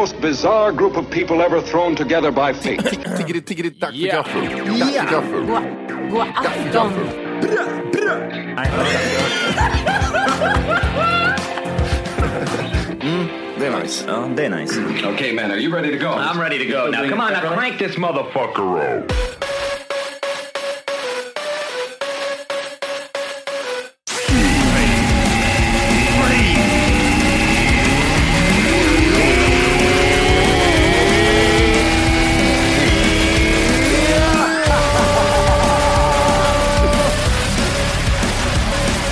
[0.00, 2.78] Most bizarre group of people ever thrown together by fate.
[3.18, 4.14] Tiggeri, tiggeri, dack för Ja.
[4.14, 4.42] gaffel.
[4.78, 5.46] Dack för gaffel.
[5.46, 5.62] God,
[6.10, 6.92] god afton.
[13.58, 14.04] Det mm, nice.
[14.08, 14.80] Ja, det är nice.
[15.14, 16.10] okay, man, are you ready to go?
[16.10, 16.90] I'm ready to go.
[16.90, 19.27] Now come on, now crank this motherfucker up.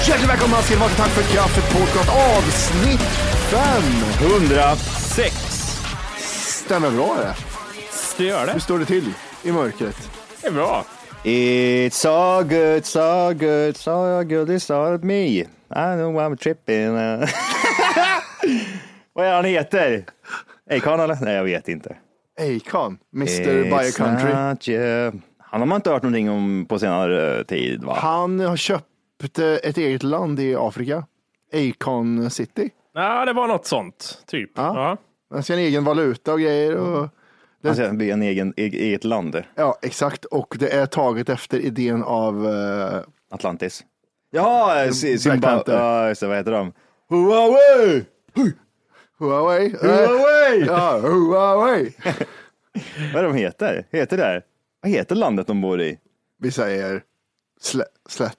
[0.09, 3.01] Hjärtligt välkomna ska ni vara till Tack för kaffet podcast avsnitt
[4.21, 5.35] 106.
[6.65, 7.35] Stämmer bra det.
[8.19, 8.61] Det gör Hur det.
[8.61, 10.11] står det till i mörkret?
[10.43, 10.85] Det är bra.
[11.25, 15.27] It's so good, so good, so good it's all me.
[15.39, 15.45] I
[15.97, 16.93] know I'm tripping.
[19.13, 20.05] Vad är han heter?
[20.71, 21.19] Akon eller?
[21.21, 21.97] Nej, jag vet inte.
[22.41, 23.63] Akon, Mr.
[23.63, 24.35] Buy a Country.
[24.35, 25.13] not you.
[25.39, 27.99] Han har man inte hört någonting om på senare tid va?
[28.01, 28.85] Han har köpt
[29.39, 31.07] eh, ett eget land i Afrika.
[31.53, 32.71] Akon City.
[32.95, 34.23] Ja, det var något sånt.
[34.27, 34.51] Typ.
[34.55, 34.63] Ja.
[34.75, 34.97] Ja.
[35.31, 36.77] Han ska ha en egen valuta och grejer.
[36.77, 37.09] Och,
[37.63, 39.43] Han ska bygga en egen, e- eget land.
[39.55, 40.25] ja, exakt.
[40.25, 43.01] Och det är taget efter idén av eh,
[43.31, 43.85] Atlantis.
[44.31, 44.87] Ja,
[45.19, 46.09] Zimbabwe.
[46.09, 46.73] Just det, vad heter de?
[47.09, 48.05] Huawei!
[49.19, 49.67] Huawei.
[49.67, 50.65] Eh, Huawei!
[50.67, 51.95] Ja, Huawei.
[53.15, 53.87] Vad är de heter?
[53.91, 54.43] Heter det?
[54.83, 55.99] Vad heter landet de bor i?
[56.39, 57.03] Vi säger
[57.61, 58.37] slä, slätt.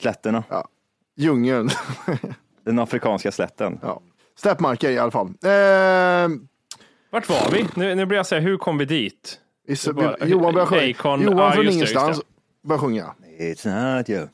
[0.00, 0.44] Slätterna.
[0.50, 0.68] Ja.
[1.16, 1.70] Djungeln.
[2.64, 3.78] Den afrikanska slätten.
[3.82, 4.00] ja.
[4.36, 5.26] Släppmarker i alla fall.
[5.26, 6.28] Eh,
[7.10, 7.66] Vart var vi?
[7.76, 9.38] Nu, nu blir jag säga, hur kom vi dit?
[9.66, 10.82] Det var- Johan börjar sjunga.
[10.82, 12.68] Akon- Johan ja, från just just ingenstans det.
[12.68, 13.14] börjar sjunga.
[13.40, 14.26] It's not you.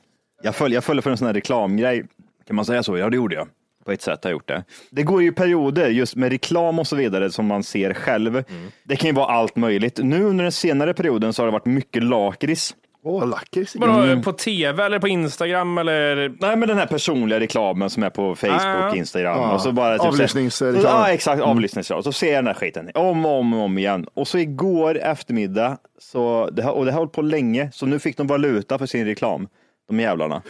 [0.42, 2.06] Jag följer, jag följer för en sån här reklamgrej.
[2.46, 2.98] Kan man säga så?
[2.98, 3.48] Ja, det gjorde jag.
[3.84, 4.64] På ett sätt har jag gjort det.
[4.90, 8.44] Det går ju perioder just med reklam och så vidare som man ser själv.
[8.84, 9.98] Det kan ju vara allt möjligt.
[10.02, 12.74] Nu under den senare perioden så har det varit mycket lakrits.
[13.06, 13.76] Åh, lakrits.
[13.76, 16.16] Vadå, på tv eller på Instagram eller?
[16.40, 18.94] Nej, men den här personliga reklamen som är på Facebook, Ah.
[18.94, 19.38] Instagram.
[19.40, 19.54] Ja.
[19.54, 20.82] och så bara typ Avlyssningsreklam.
[20.82, 21.42] så- Ja, exakt.
[21.42, 22.02] Avlyssningsreklam.
[22.02, 24.06] Så ser jag den här skiten om och om och om igen.
[24.14, 27.98] Och så igår eftermiddag, så det har, och det har hållit på länge, så nu
[27.98, 29.48] fick de valuta för sin reklam.
[29.88, 30.42] De jävlarna.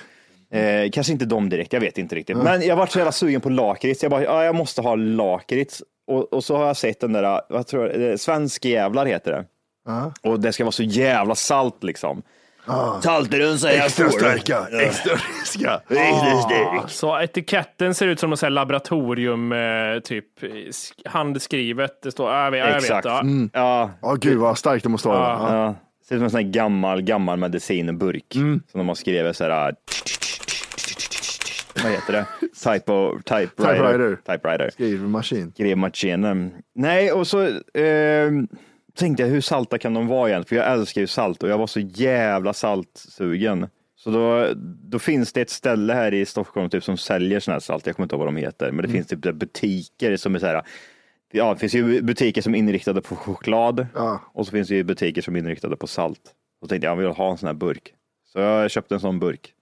[0.52, 2.36] Eh, kanske inte de direkt, jag vet inte riktigt.
[2.36, 4.02] Men jag var så jävla sugen på lakrits.
[4.02, 5.82] Jag bara, ja, jag måste ha lakrits.
[6.06, 9.32] Och, och så har jag sett den där, vad tror jag, eh, Svensk jävlar heter
[9.32, 9.44] det.
[10.22, 12.22] Och det ska vara så jävla salt liksom.
[13.02, 14.18] Salterun säger jag Extra får.
[14.18, 15.80] starka, extra riska.
[15.88, 16.90] Riktigt stark.
[16.90, 22.02] Så etiketten ser ut som något så laboratorium, eh, typ sk- handskrivet.
[22.02, 22.82] Det står, ja, jag vet, ja, jag vet.
[22.82, 23.04] Exakt.
[23.04, 23.22] Ja.
[23.52, 25.18] Ja, Ja, gud vad starkt det måste vara.
[25.28, 25.56] Ja.
[25.56, 25.74] ja.
[26.08, 28.62] Ser ut som en sån här gammal, gammal medicinburk Mm.
[28.70, 29.74] som de har skrivit så här.
[31.82, 32.26] Vad heter det?
[32.40, 33.74] Typo, typewriter.
[33.74, 34.16] Typewriter.
[34.32, 34.70] Typewriter.
[34.72, 35.52] Skrivmaskin.
[35.52, 36.52] Skrivmaskinen.
[36.74, 38.30] Nej, och så eh,
[38.96, 40.44] tänkte jag hur salta kan de vara igen?
[40.44, 43.66] För jag älskar ju salt och jag var så jävla saltsugen.
[43.96, 44.48] Så då,
[44.90, 47.86] då finns det ett ställe här i Stockholm typ, som säljer sån här salt.
[47.86, 50.46] Jag kommer inte ihåg vad de heter, men det finns typ butiker som är så
[50.46, 50.62] här.
[51.32, 54.20] Ja, det finns ju butiker som är inriktade på choklad Ja.
[54.32, 56.20] och så finns det ju butiker som är inriktade på salt.
[56.60, 57.94] Så tänkte jag, jag vill ha en sån här burk.
[58.32, 59.52] Så jag köpte en sån burk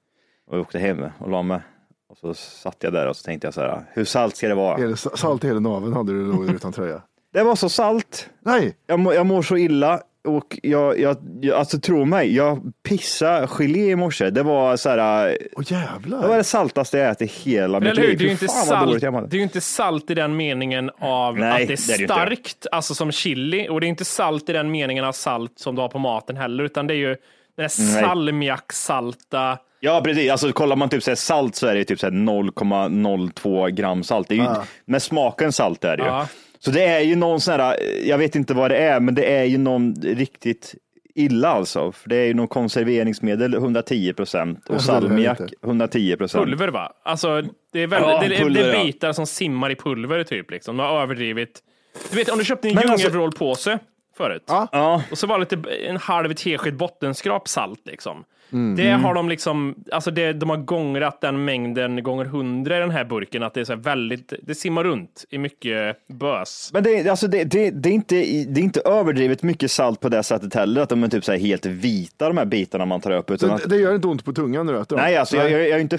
[0.50, 1.60] och åkte hem och la mig.
[2.08, 4.54] Och så satt jag där och så tänkte jag så här, hur salt ska det
[4.54, 4.96] vara?
[4.96, 7.02] Salt i hela naveln hade du nog utan tröja.
[7.32, 8.28] Det var så salt.
[8.44, 10.00] Nej, Jag, må, jag mår så illa.
[10.24, 14.30] och jag, jag, jag, alltså tro mig, jag pissade gelé i morse.
[14.30, 16.22] Det var så här, Åh jävlar.
[16.22, 18.08] det var det saltaste jag ätit i hela mitt Eller hur?
[18.08, 18.18] liv.
[18.18, 21.50] Det är ju inte salt, det är ju inte salt i den meningen av Nej,
[21.50, 23.68] att det det är det är starkt, alltså som chili.
[23.68, 26.36] Och det är inte salt i den meningen av salt som du har på maten
[26.36, 27.16] heller, utan det är ju den
[27.56, 29.58] där salmiaksalta.
[29.80, 30.30] Ja, precis.
[30.30, 34.02] Alltså, kollar man typ så här, salt så är det typ så här 0,02 gram
[34.02, 34.28] salt.
[34.28, 34.48] Det är ju,
[34.84, 36.08] Med smaken salt är det ju.
[36.08, 36.26] Ja.
[36.64, 39.24] Så det är ju någon sån här, jag vet inte vad det är, men det
[39.24, 40.74] är ju någon riktigt
[41.14, 41.92] illa alltså.
[41.92, 45.54] För det är ju någon konserveringsmedel 110 procent och det det salmiak inte.
[45.64, 46.44] 110 procent.
[46.44, 46.92] Pulver va?
[47.04, 47.42] Alltså
[47.72, 48.66] det är, väldigt, Ja, det, det ja.
[48.66, 50.50] är bitar som simmar i pulver typ.
[50.50, 50.76] Liksom.
[50.76, 51.62] De har överdrivit.
[52.10, 53.78] Du vet om du köpte en alltså- djungelvrålpåse
[54.16, 54.44] förut.
[54.46, 54.68] Ja.
[54.72, 58.24] Ja, Och så var det lite en halv tesked bottenskrap salt liksom.
[58.52, 58.76] Mm.
[58.76, 62.90] Det har de liksom, alltså det, de har gångrat den mängden gånger hundra i den
[62.90, 66.70] här burken, att det är så här väldigt, det simmar runt i mycket bös.
[66.72, 68.14] men det, är- alltså det, det, det, är inte,
[68.48, 71.32] det är inte överdrivet mycket salt på det sättet heller, att de är typ så
[71.32, 73.30] här helt vita de här bitarna man tar upp.
[73.30, 75.36] Utan Så att, det, det gör inte ont på tungan när du äter nej, alltså
[75.36, 75.98] jag, jag, jag, har inte,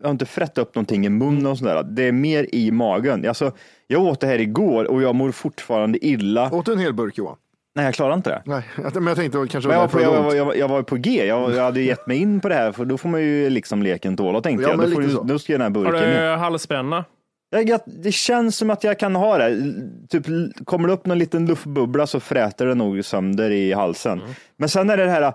[0.00, 1.82] jag har inte frätt upp någonting i munnen och sådär.
[1.82, 3.28] Det är mer i magen.
[3.28, 3.52] Alltså,
[3.86, 6.50] jag åt det här igår och jag mår fortfarande illa.
[6.52, 7.36] Åt du en hel burk Johan?
[7.74, 8.42] Nej, jag klarar inte det.
[8.44, 8.62] Nej,
[8.94, 11.26] men jag tänkte kanske Men var jag, var på, jag, jag, jag var på G,
[11.26, 13.82] jag, jag hade gett mig in på det här för då får man ju liksom
[13.82, 14.78] leken tåla tänkte Ja, jag.
[14.78, 17.04] men Då, får du, då ska jag den här Har burken du halsbränna?
[17.50, 19.74] Jag, jag, det känns som att jag kan ha det.
[20.08, 20.26] Typ,
[20.64, 24.20] kommer det upp någon liten luftbubbla så fräter det nog sönder i halsen.
[24.20, 24.34] Mm.
[24.56, 25.32] Men sen är det det här,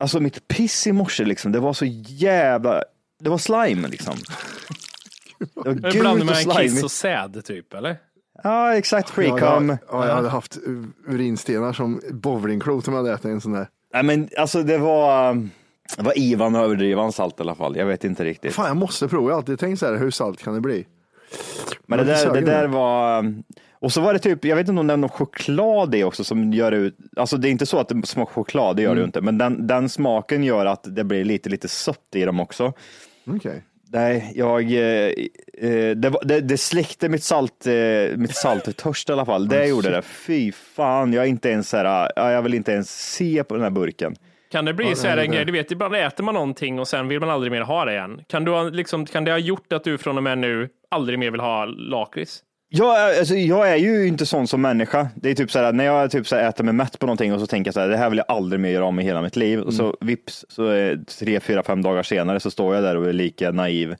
[0.00, 2.82] alltså mitt piss i morse liksom, det var så jävla,
[3.20, 4.14] det var slime liksom.
[5.38, 6.82] Det var gult och med en kiss slime.
[6.82, 7.96] och säd typ, eller?
[8.42, 9.12] Ja, exakt.
[9.16, 10.58] Jag, ja, jag hade haft
[11.06, 13.68] urinstenar som bowlingklot om jag hade ätit en sån där.
[13.94, 15.34] Nej, men alltså det var,
[15.96, 17.76] det var Ivan överdriven salt i alla fall.
[17.76, 18.54] Jag vet inte riktigt.
[18.54, 19.28] Fan, jag måste prova.
[19.28, 20.86] Jag har alltid tänkt så här, hur salt kan det bli?
[21.86, 23.34] Men det där, det där var,
[23.80, 26.24] och så var det typ, jag vet inte om det är någon choklad det också
[26.24, 28.96] som gör ut, alltså det är inte så att det smakar choklad, det gör Mm.
[28.96, 32.24] det ju inte, men den, den smaken gör att det blir lite, lite sött i
[32.24, 32.72] dem också.
[33.26, 33.64] Okej.
[33.92, 35.12] Nej, jag, eh,
[35.58, 39.48] eh, det, var- det, det släckte mitt salt, eh, mitt salttörst i alla fall.
[39.48, 40.02] Det gjorde det.
[40.02, 43.62] Fy fan, jag är inte ens här, ja, jag vill inte ens se på den
[43.62, 44.14] här burken.
[44.52, 46.88] Kan det bli Ja, så här en grej, du vet, ibland äter man någonting och
[46.88, 48.20] sen vill man aldrig mer ha det igen.
[48.28, 51.18] Kan, du ha, liksom, kan det ha gjort att du från och med nu aldrig
[51.18, 52.40] mer vill ha lakrits?
[52.72, 55.08] Jag, är- alltså, jag är ju inte sån som människa.
[55.14, 57.34] Det är typ så här, när jag typ så här, äter mig mätt på någonting
[57.34, 59.02] och så tänker jag så här, det här vill jag aldrig mer göra om i
[59.02, 59.60] hela mitt liv.
[59.60, 63.08] Och så vips, så är tre, fyra, fem dagar senare så står jag där och
[63.08, 63.94] är lika naiv.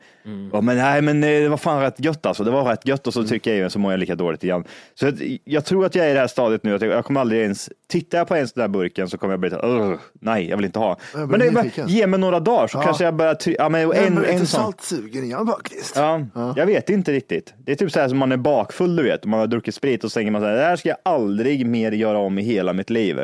[0.52, 2.44] Ja, men nej, men eh, det var fan rätt gött alltså.
[2.44, 4.44] Det var rätt gött och så trycker jag i mig så mår jag lika dåligt
[4.44, 4.64] igen.
[4.94, 7.04] Så jag, jag tror att jag är i det här stadiet nu att jag, jag
[7.04, 9.56] kommer aldrig ens, tittar jag på ens den där burken så kommer jag bli så
[9.56, 10.96] här, "Ugh, nej, jag vill inte ha.
[11.14, 12.82] Jag blir Men det bara, ge mig några dagar så Ja.
[12.82, 14.62] kanske jag börjar, ja men Jag en, är en lite sån.
[14.62, 15.96] saltsugen igen faktiskt.
[15.96, 16.20] Ja,
[16.56, 17.54] jag vet inte riktigt.
[17.58, 19.24] Det är typ så här som man är bakfull, du vet.
[19.24, 21.66] Man har druckit sprit och så tänker man så här, det här ska jag aldrig
[21.66, 23.18] mer göra om i hela mitt liv.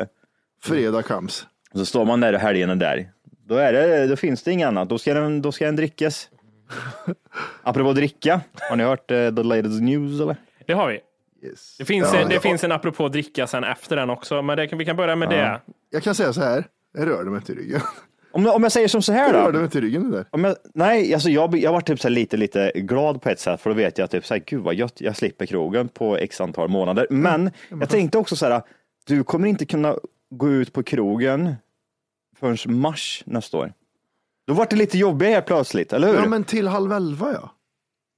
[0.63, 1.03] Fredag.
[1.71, 3.11] Och så står man där och helgen är där.
[3.47, 4.89] Då, är det, då finns det inget annat.
[4.89, 6.29] Då ska den, då ska den drickas.
[7.63, 10.35] Apropå dricka, har ni hört eh, the latest news eller?
[10.65, 10.99] Det har vi.
[11.47, 11.75] Yes.
[11.77, 12.41] Det finns, Ja, en, det ja.
[12.41, 15.29] finns en apropå dricka sen efter den också, men det, kan- vi kan börja med
[15.29, 15.61] det.
[15.89, 16.63] Jag kan säga så här,
[16.97, 17.81] jag rörde mig till ryggen.
[18.37, 19.59] Om, om jag säger som så här rörde då.
[19.59, 20.25] mig till ryggen det där.
[20.29, 23.39] Om jag, nej, alltså jag, jag var typ så här lite, lite glad på ett
[23.39, 26.17] sätt, för då vet jag typ så här, gud vad gött, jag slipper krogen på
[26.17, 27.07] x antal månader.
[27.09, 28.61] Men jag tänkte också så här,
[29.07, 29.95] du kommer inte kunna
[30.29, 31.55] gå ut på krogen
[32.39, 33.73] förrän mars nästa år.
[34.47, 36.15] Då var det lite jobbigt helt plötsligt, eller hur?
[36.15, 36.29] Ja, men...
[36.29, 37.51] men till halv elva ja.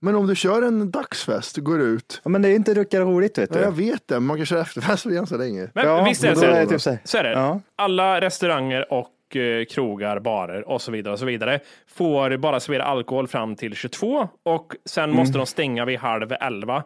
[0.02, 2.22] Men om du kör en dagsfest och går ut.
[2.24, 3.60] det är inte lika roligt vet du.
[3.60, 5.70] Ja, jag vet det, men man kan köra efterfest ganska länge.
[5.74, 7.00] Men Ja, visst är det så är det typ så här.
[7.04, 7.32] så är det.
[7.32, 7.62] Ja.
[7.76, 12.84] Alla restauranger och eh, krogar, barer och så vidare och så vidare får bara servera
[12.84, 15.16] alkohol fram till 22 och sen Mm.
[15.16, 16.84] måste de stänga vid halv 11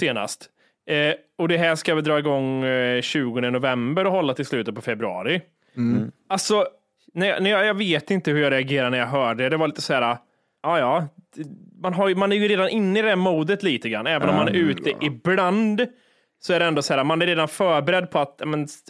[0.00, 0.50] senast.
[0.86, 4.74] Eh, och det här ska vi dra igång eh, 20 november och hålla till slutet
[4.74, 5.40] på februari.
[5.76, 6.10] Mm.
[6.28, 6.66] Alltså,
[7.14, 9.48] när jag, när jag, jag vet inte hur jag reagerar när jag hör det.
[9.48, 10.16] Det var lite så här,
[10.62, 11.06] ja ja,
[11.82, 14.34] man, har, man är ju redan inne i det här modet lite grann, även om
[14.36, 15.86] man är ute ibland.
[16.46, 18.40] Så är det ändå så här, man är redan förberedd på att,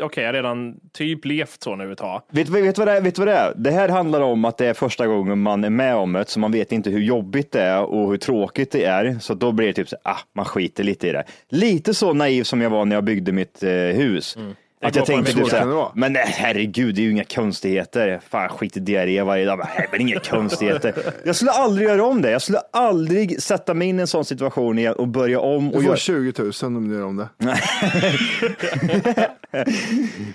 [0.02, 2.22] okej, jag har redan typ levt så nu ett tag.
[2.30, 3.00] Vet, vet, vad det är?
[3.00, 3.52] vet vad det är?
[3.56, 6.40] Det här handlar om att det är första gången man är med om det, så
[6.40, 9.18] man vet inte hur jobbigt det är och hur tråkigt det är.
[9.20, 11.24] Så då blir det typ så ah, man skiter lite i det.
[11.48, 14.36] Lite så naiv som jag var när jag byggde mitt eh, hus.
[14.84, 18.20] Att jag tänkte typ det såhär, men nej, herregud, det är ju inga konstigheter.
[18.30, 19.58] Fan, skit i diarré varje dag.
[19.58, 20.94] Men, nej, men inga konstigheter.
[21.24, 22.30] Jag skulle aldrig göra om det.
[22.30, 25.64] Jag skulle aldrig sätta mig in i en sån situation igen och börja om.
[25.64, 25.96] Du Och får göra...
[25.96, 27.28] 20 000 om du gör om det.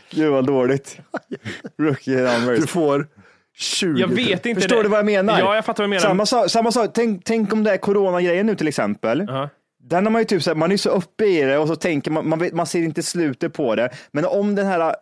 [0.10, 0.98] Gud vad dåligt.
[1.80, 2.60] Rookie numbers.
[2.60, 3.08] Du får
[3.58, 4.16] 20 Jag 000.
[4.16, 4.62] vet inte.
[4.62, 4.84] Förstår det.
[4.84, 5.40] du vad jag menar?
[5.40, 6.02] Ja, jag fattar vad du menar.
[6.02, 6.90] Samma sak, samma sak.
[6.94, 9.26] Tänk, tänk om det är coronagrejen nu till exempel.
[9.28, 9.50] Ja.
[9.90, 11.76] Den har man ju typ så här, man är så uppe i det och så
[11.76, 13.90] tänker man, man, vet, man ser inte slutet på det.
[14.12, 14.96] Men om den här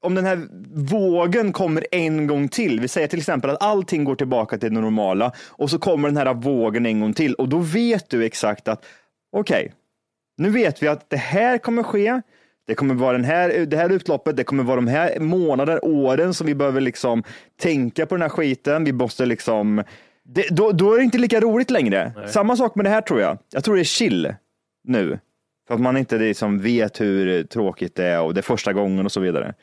[0.00, 4.14] om den här vågen kommer en gång till, vi säger till exempel att allting går
[4.14, 7.58] tillbaka till det normala och så kommer den här vågen en gång till och då
[7.58, 8.84] vet du exakt att
[9.32, 9.72] okej,
[10.36, 12.20] nu vet vi att det här kommer ske.
[12.66, 16.34] Det kommer vara den här, det här utloppet, det kommer vara de här månader, åren
[16.34, 17.22] som vi behöver liksom
[17.60, 18.84] tänka på den här skiten.
[18.84, 19.82] Vi måste liksom,
[20.28, 22.12] det, då, då är det inte lika roligt längre.
[22.26, 23.38] Samma sak med det här tror jag.
[23.52, 24.34] Jag tror det är chill
[24.84, 25.18] nu.
[25.68, 29.04] För att man inte liksom vet hur tråkigt det är och det är första gången
[29.04, 29.54] och så vidare.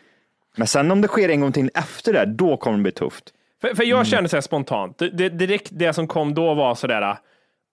[0.58, 3.34] Men sen om det sker en gång till efter det, då kommer det bli tufft.
[3.62, 6.76] För, för jag kände så här spontant, det, det, direkt det som kom då var
[6.76, 7.18] sådär,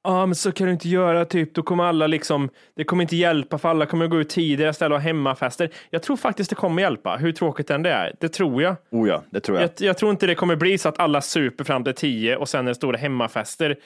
[0.04, 3.16] ja men så kan du inte göra, typ, då kommer alla liksom, det kommer inte
[3.16, 5.71] hjälpa för alla kommer gå ut tidigare istället och ha hemmafester.
[5.90, 8.14] Jag tror faktiskt det kommer hjälpa, hur tråkigt än det är.
[8.21, 8.76] Det tror jag.
[8.90, 9.64] Oh ja, det tror jag.
[9.64, 12.49] Jag, jag tror inte det kommer bli så att alla super fram till tio och
[12.49, 13.76] sen är det stora hemmafester.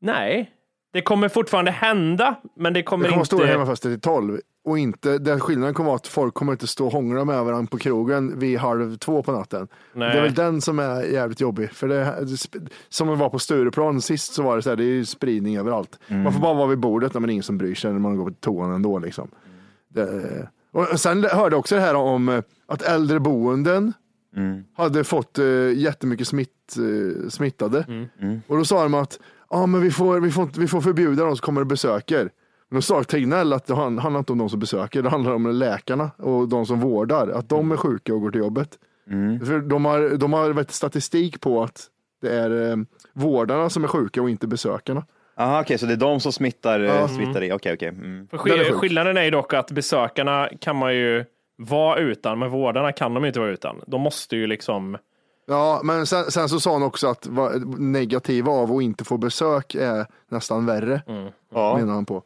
[0.00, 0.50] Nej,
[0.96, 3.26] det kommer fortfarande hända, men det kommer, Det kommer inte...
[3.26, 6.86] stora hemmafester till 12 och inte, den skillnaden kommer vara att folk kommer inte stå
[6.86, 9.68] och hångla med varandra på krogen vid halv två på natten.
[9.92, 10.12] Nej.
[10.12, 11.70] Det är väl den som är jävligt jobbig.
[11.70, 12.26] För det,
[12.88, 15.56] som det var på Stureplan sist så var det så här, det är ju spridning
[15.56, 15.98] överallt.
[16.06, 18.16] Man får bara vara vid bordet när man är ingen som bryr sig när man
[18.16, 19.30] går på toan ändå liksom.
[19.88, 23.92] Det, och sen hörde jag också det här om eh, att äldreboenden
[24.76, 28.08] hade fått uh, jättemycket smitt, eh, smittade.
[28.46, 31.36] Och då sa de att ah, men vi, får, vi, får, vi får förbjuda de
[31.36, 32.30] som kommer och besöker.
[32.68, 35.32] Men då sa Tegnell att det han- handlar inte om de som besöker, det handlar
[35.32, 37.28] om läkarna och de som vårdar.
[37.28, 38.78] Att de är sjuka och går till jobbet.
[39.46, 41.86] För de har, de har vet, statistik på att
[42.22, 42.76] det är eh,
[43.12, 45.04] vårdarna som är sjuka och inte besökarna.
[45.38, 47.08] Aha, okej, så det är de som smittar, Ja.
[47.08, 47.52] smittar i.
[47.52, 47.88] Okej, okej.
[47.88, 48.28] Mm.
[48.32, 51.24] Är skillnaden är ju dock att besökarna kan man ju
[51.58, 53.76] vara utan, men vårdarna kan de inte vara utan.
[53.86, 54.96] De måste ju liksom...
[55.46, 57.28] Ja, men sen, sen så sa han också att
[57.78, 61.02] negativa av att inte få besök är nästan värre.
[61.54, 61.76] Ja.
[61.78, 62.22] Menar han på.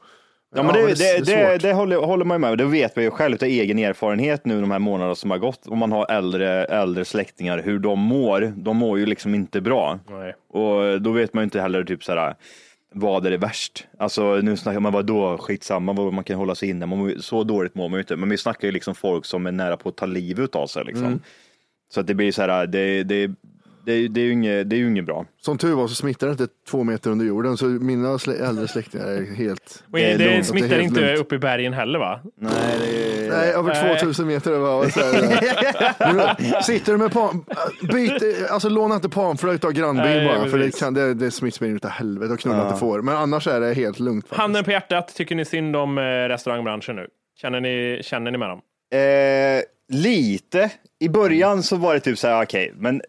[0.55, 1.63] Ja, men det, det, är det, svårt.
[1.63, 2.57] det, håller, håller man ju med om.
[2.57, 5.67] Det vet man ju själv av egen erfarenhet nu de här månaderna som har gått.
[5.67, 8.53] Om man har äldre, äldre släktingar, hur de mår.
[8.57, 9.99] De mår ju liksom inte bra.
[10.09, 10.35] Nej.
[10.49, 12.35] Och då vet man ju inte heller typ såhär,
[12.93, 13.87] vad är det värst?
[13.99, 16.87] Alltså nu snackar man, vadå, skitsamma, vad man kan hålla sig inne.
[16.87, 18.17] Man så dåligt mår man ju inte.
[18.17, 20.85] Men vi snackar ju liksom folk som är nära på att ta livet av sig.
[20.85, 21.07] Liksom.
[21.07, 21.21] Mm.
[21.95, 23.27] Så att det blir så här, det, det,
[23.85, 25.27] det, det, är ju inget, det är ju inget bra.
[25.41, 28.69] Som tur var så smittar det inte två meter under jorden, så mina slä, äldre
[28.69, 29.83] släktingar är helt...
[29.93, 31.21] Och Det är det, smittar det är helt inte lugnt.
[31.21, 32.21] upp i bergen heller va?
[32.37, 33.99] Nej, det, Nej, över Nej.
[33.99, 34.59] 2000 meter.
[34.59, 37.45] Var så här, sitter du med pan,
[37.93, 41.31] byt, alltså låna inte panflöjt av grannbyn Nej, bara, för det, kan, det, det är
[41.31, 43.03] smittspridning utav helvete och knulla inte får.
[43.03, 44.25] Men annars är det helt lugnt.
[44.25, 44.41] faktiskt.
[44.41, 47.07] Handen på hjärtat, tycker ni synd om eh, restaurangbranschen nu?
[47.41, 48.61] Känner ni, känner ni med dem?
[48.93, 49.63] Eh,
[49.99, 50.71] lite.
[51.01, 53.03] I början så var det typ så här, okej, men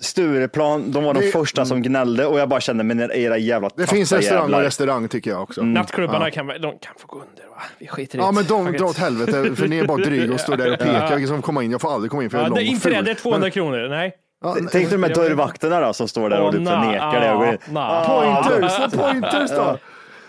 [0.00, 3.70] Stureplan, de var de Det- första som gnällde och jag bara kände, men era jävla
[3.76, 4.58] Det finns restaurang jävlar.
[4.58, 5.62] och restaurang tycker jag också.
[5.62, 7.62] Nattklubbarna kan, väl- de kan få gå under va?
[7.78, 10.40] Vi skiter i Ja men de drar åt helvete, för ni är bara dryga och
[10.40, 11.16] står där och pekar.
[11.16, 12.64] Vilka som kommer in, jag får aldrig komma in för jag Ja, är det är
[12.64, 13.04] lång och inte det, ful.
[13.04, 13.88] det är 200 Men- kronor.
[13.88, 14.12] Nej.
[14.42, 17.58] Ja, Tänk dig de här dörrvakterna då som står där och typ na, nekar dig.
[18.06, 19.78] Pointers, pointers då.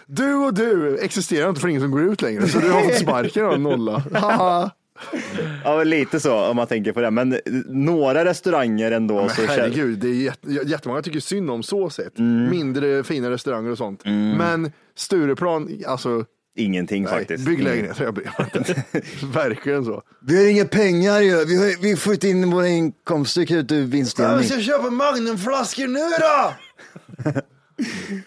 [0.05, 2.95] Du och du existerar inte för ingen som går ut längre, så du har fått
[2.95, 4.03] sparken av nolla.
[5.63, 7.11] Ja, lite så om man tänker på det.
[7.11, 9.15] Men några restauranger ändå.
[9.15, 12.19] Men så herregud, det är jätte, jättemånga tycker synd om så sett.
[12.19, 12.49] Mm.
[12.49, 14.01] Mindre fina restauranger och sånt.
[14.37, 16.25] Men Stureplan, alltså
[16.55, 17.45] Ingenting nej, faktiskt.
[17.45, 18.83] bygg lägenheter, jag bryr mig inte.
[19.33, 20.01] Verkligen så.
[20.21, 21.45] Vi har inga pengar ju.
[21.45, 24.61] Vi, har, vi får inte in våra inkomster ut ur vinstdelning.
[24.61, 26.53] köpa Magnumflaskor nu då!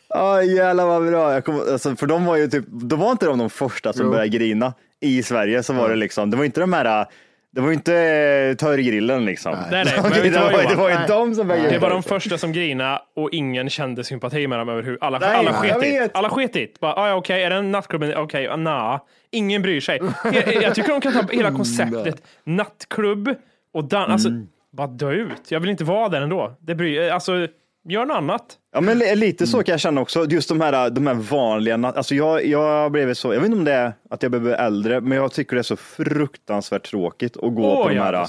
[0.09, 1.33] Ja jävlar vad bra.
[1.33, 4.05] Jag kom, alltså, för de var ju typ, de var inte de, de första som
[4.05, 4.11] Jo.
[4.11, 5.62] började grina i Sverige.
[5.62, 7.06] Så var det liksom, det var inte de här,
[7.50, 9.56] det var inte eh, törgrillen liksom.
[9.71, 10.76] Nej, nej, det, var, det Johan?
[10.76, 14.47] var ju de som började Det var de första som grina och ingen kände sympati
[14.47, 15.23] med dem överhuvudtaget.
[15.23, 16.00] Alla, Nej, alla sket i det.
[16.00, 16.16] vet.
[16.16, 16.80] Alla sket i det.
[16.80, 18.02] Bara, ah, ja, Okej, är det en nattklubb?
[18.02, 19.00] Okej, okay, nah.
[19.30, 20.00] Ingen bryr sig.
[20.25, 23.35] Jag, jag tycker de kan ta hela konceptet nattklubb
[23.75, 24.28] och dan- alltså,
[24.73, 25.50] bara dö ut.
[25.50, 26.56] Jag vill inte vara där ändå.
[26.61, 27.49] Det bryr, alltså,
[27.85, 28.59] gör något annat.
[28.73, 30.25] Ja men li- lite så kan jag känna också.
[30.25, 33.65] Just de här, de här vanliga, alltså jag, jag blev så, jag vet inte om
[33.65, 37.55] det är att jag blev äldre, men jag tycker det är så fruktansvärt tråkigt att
[37.55, 38.27] gå Åh på de ja, här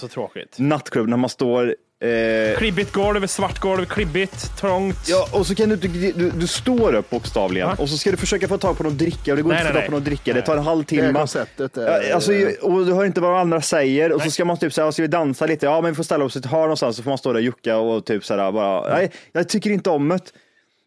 [0.58, 4.98] nattklubben när man står eh, Klibbigt golv, svart golv, klibbigt, trångt.
[5.08, 7.84] Ja, och så kan du inte, du, du står upp bokstavligen Ja.
[7.84, 9.68] och så ska du försöka få tag på något dricka och det går Nej, inte
[9.70, 10.00] att få nej, tag på nej.
[10.00, 10.34] något dricka.
[10.34, 11.14] Det tar en Det är halvtimme.
[11.14, 11.78] konceptet.
[11.78, 12.32] är- Ja, Alltså,
[12.62, 15.08] och du hör inte vad andra säger och så ska man typ säga, ska vi
[15.08, 15.66] dansa lite?
[15.66, 17.40] Ja, men vi får ställa oss i ett hörn någonstans så får man stå där
[17.40, 20.20] och jucka och typ sådär bara, nej, jag tycker inte om det.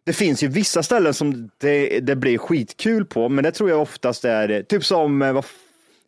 [0.07, 3.83] Det finns ju vissa ställen som det, det blir skitkul på, men det tror jag
[3.83, 5.45] oftast är typ som eh, vad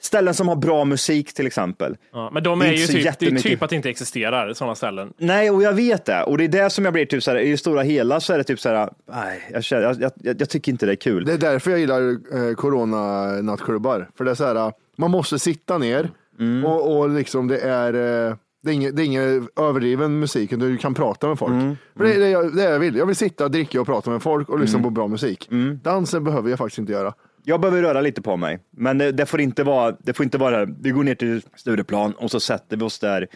[0.00, 1.96] ställen som har bra musik till exempel.
[2.12, 3.90] Ja, men de är är inte ju så typ, det är typ att det inte
[3.90, 5.12] existerar sådana ställen.
[5.18, 6.22] Nej, och jag vet det.
[6.22, 8.38] Och det är det som jag blir typ såhär, i det stora hela så är
[8.38, 11.24] det typ såhär, nej, jag, känner, jag, jag, jag tycker inte det är kul.
[11.24, 14.08] Det är därför jag gillar eh, corona-nattklubbar.
[14.16, 16.64] För det är så här, man måste sitta ner Mm.
[16.64, 17.94] och, och liksom det är,
[18.28, 21.52] eh, Det är ingen, det är ingen överdriven musik, du kan prata med folk.
[21.52, 21.76] Mm.
[21.96, 22.96] För det är det jag, det jag vill.
[22.96, 24.84] Jag vill sitta, dricka och prata med folk och lyssna Mm.
[24.84, 25.50] på bra musik.
[25.82, 27.14] Dansen behöver jag faktiskt inte göra.
[27.48, 30.38] Jag behöver röra lite på mig, men det, det får inte vara, det får inte
[30.38, 33.26] vara, vi går ner till Stureplan och så sätter vi oss där,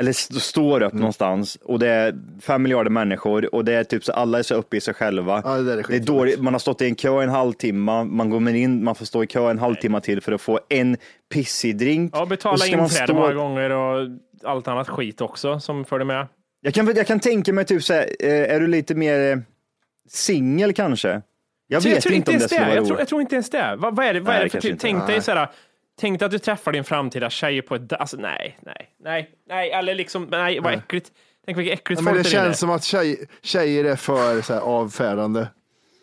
[0.00, 4.04] eller st- står upp någonstans och det är fem miljarder människor och det är typ
[4.04, 5.42] så alla är så uppe i sig själva.
[5.44, 8.04] Ja, det där är det är dåligt, man har stått i en kö en halvtimme,
[8.04, 10.96] man går in, man får stå i kö en halvtimme till för att få en
[11.34, 12.12] pissig drink.
[12.16, 14.08] Ja, betala inträde stå- många gånger och
[14.44, 16.26] allt annat skit också som följer med.
[16.60, 19.38] Jag kan, jag kan tänka mig typ så här, eh, är du lite mer eh,
[20.08, 21.22] singel kanske?
[21.72, 23.20] Jag Så vet jag tror inte om det ens skulle vara Jag tror, jag tror
[23.20, 23.74] inte ens det.
[23.78, 24.80] Vad, vad är det, vad Nej, är det för typ?
[24.80, 25.22] Tänk dig Nej.
[25.22, 25.48] såhär,
[26.00, 29.70] tänk dig att du träffar din framtida tjej på ett, alltså nej, nej, nej, nej,
[29.70, 31.08] eller liksom, nej, vad äckligt.
[31.46, 32.46] Tänk vilket äckligt Ja, men folk det där inne.
[32.46, 35.46] känns som att tjej, tjejer är för så här, avfärdande.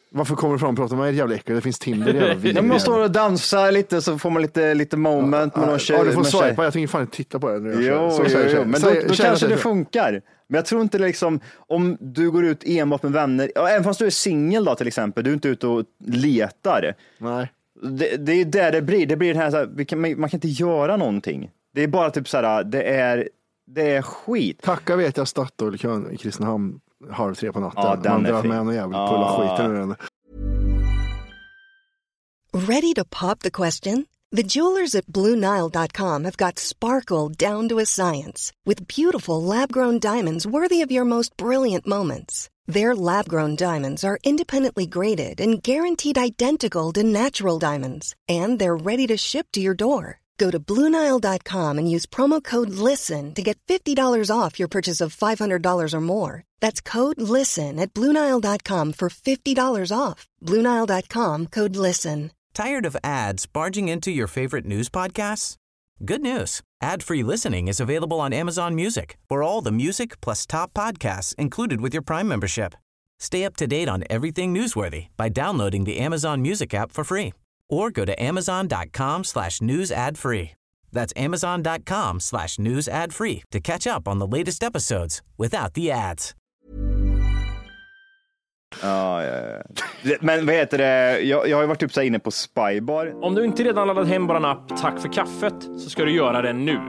[0.09, 1.15] Varför kommer du fram och pratar med mig?
[1.15, 2.67] Jävla äckel, det finns Tinder i jävla men videon.
[2.67, 5.97] man står och dansar lite så får man lite, lite moment med någon tjej.
[5.97, 6.63] Ja, du får swipa.
[6.63, 7.73] Jag tänker fan inte titta på det nu.
[7.81, 10.21] Jo, Så jo, säger jo, men då, då kanske det funkar.
[10.47, 14.05] Men jag tror inte liksom, om du går ut enbart med vänner, även fast du
[14.05, 16.93] är singel då till exempel, du är inte ute och letar.
[17.17, 17.51] Nej.
[17.83, 20.29] Det, det är där det blir, det blir den här, så här vi kan, man
[20.29, 21.49] kan inte göra någonting.
[21.75, 23.29] Det är bara typ så här, det är,
[23.67, 24.61] det är skit.
[24.61, 26.79] Tacka vet jag Statoil-kön i Kristinehamn
[27.11, 27.83] halv tre på natten.
[27.83, 28.49] Ja, den Man är drar fin.
[28.49, 29.07] med någon jävel, Ja.
[29.07, 29.95] pulla skiten ur den.
[32.53, 34.05] Ready to pop the question?
[34.31, 39.99] The jewelers at BlueNile.com have got sparkle down to a science with beautiful lab grown
[39.99, 42.49] diamonds worthy of your most brilliant moments.
[42.73, 48.75] Their lab grown diamonds are independently graded and guaranteed identical to natural diamonds, and they're
[48.75, 50.19] ready to ship to your door.
[50.37, 55.15] Go to BlueNile.com and use promo code LISTEN to get $50 off your purchase of
[55.15, 56.43] $500 or more.
[56.59, 60.27] That's code LISTEN at BlueNile.com for $50 off.
[60.43, 62.31] BlueNile.com code LISTEN.
[62.53, 65.55] Tired of ads barging into your favorite news podcasts?
[66.03, 66.61] Good news.
[66.81, 71.81] Ad-free listening is available on Amazon Music for all the music plus top podcasts included
[71.81, 72.75] with your Prime membership.
[73.19, 77.33] Stay up to date on everything newsworthy by downloading the Amazon Music app for free
[77.69, 80.51] or go to amazon.com slash news ad free.
[80.91, 85.91] That's amazon.com slash news ad free to catch up on the latest episodes without the
[85.91, 86.33] ads.
[88.81, 89.61] Ja, ja,
[90.03, 90.15] ja.
[90.21, 93.25] Men vad heter det, jag, jag har ju varit typ så inne på Spybar.
[93.25, 96.41] Om du inte redan laddat hem vår app Tack för kaffet så ska du göra
[96.41, 96.79] det nu.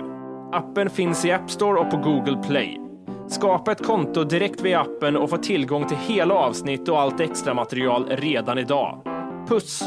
[0.52, 2.80] Appen finns i App Store och på Google Play.
[3.28, 7.54] Skapa ett konto direkt via appen och få tillgång till hela avsnitt och allt extra
[7.54, 9.02] material redan idag.
[9.48, 9.82] Puss!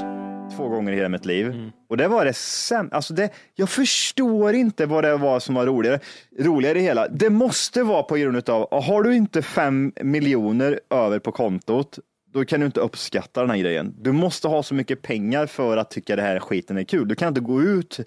[0.58, 1.46] Två gånger i hela mitt liv.
[1.46, 1.72] Mm.
[1.90, 2.96] Och det var det sämsta.
[2.96, 6.00] Alltså det, jag förstår inte vad det var som var roligare.
[6.40, 7.08] Roligare i hela.
[7.08, 12.00] Det måste vara på grund av, har du inte fem miljoner över på kontot,
[12.34, 13.96] då kan du inte uppskatta den här grejen.
[14.00, 17.08] Du måste ha så mycket pengar för att tycka det här skiten är kul.
[17.08, 18.00] Du kan inte gå ut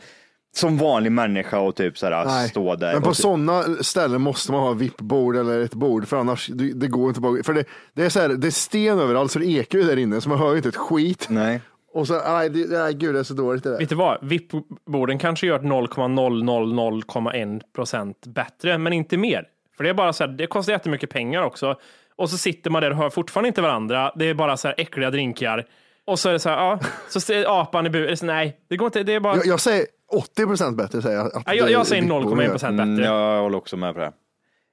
[0.57, 2.49] som vanlig människa och typ så här, Nej.
[2.49, 2.93] stå där.
[2.93, 6.73] Men på typ- sådana ställen måste man ha VIP-bord eller ett bord för annars det,
[6.73, 7.43] det går inte bara.
[7.43, 9.97] För det, det är så här, det är sten överallt så det ekar ju där
[9.97, 11.27] inne så man hör ju inte ett skit.
[11.31, 11.61] Nej.
[11.95, 13.79] Och så, nej, det, nej gud det är så dåligt det där.
[13.79, 14.19] Vet du vad?
[14.29, 19.45] VIP-borden kanske gör 0,000,1 procent bättre, men inte mer.
[19.77, 21.77] För det är bara så här, det kostar jättemycket pengar också.
[22.17, 24.13] Och så sitter man där och hör fortfarande inte varandra.
[24.17, 25.65] Det är bara så här äckliga drinkar.
[26.07, 26.79] Och så är det så här, ja,
[27.09, 28.17] så ser apan i buren.
[28.23, 29.03] Nej, det går inte.
[29.03, 29.37] Det är bara...
[29.37, 31.27] Jag, jag säger 80 procent bättre säger jag.
[31.27, 32.51] att Ja, jag, jag säger VIP-borden 0,1 gör.
[32.51, 33.09] procent Mm, bättre.
[33.11, 34.13] jag håller också med på det.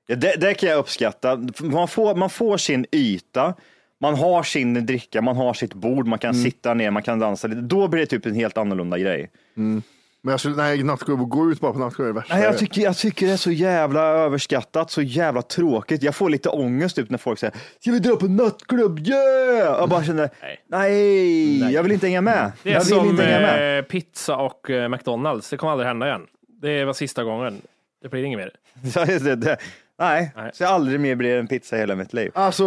[0.08, 0.36] Ja, det.
[0.42, 1.40] Det kan jag uppskatta.
[1.60, 3.54] Man får, man får sin yta,
[4.02, 7.48] man har sin dricka, man har sitt bord, man kan sitta ner, man kan dansa
[7.48, 7.62] lite.
[7.62, 9.32] Då blir det typ en helt annorlunda grej.
[10.24, 12.34] Men jag skulle, nej, nattklubb, gå ut bara på nattklubb är det värsta.
[12.36, 16.04] Nej, jag tycker, jag tycker det är så jävla överskattat, så jävla tråkigt.
[16.04, 19.00] Jag får lite ångest typ när folk säger Ska vi dra på nattklubb?
[19.08, 19.80] Yeah!
[19.80, 20.30] Jag bara känner,
[20.68, 22.52] nej, jag vill inte hänga med.
[22.64, 23.80] Det är jag vill som med.
[23.80, 25.50] eh, pizza och eh, McDonalds.
[25.50, 26.22] Det kommer aldrig hända igen.
[26.62, 27.62] Det var sista gången.
[28.02, 28.52] Det blir inget mer.
[29.06, 29.58] Det, det.
[30.02, 30.52] Nej, Nej.
[30.54, 32.32] så jag aldrig mer blir en pizza i hela mitt liv.
[32.34, 32.64] Alltså,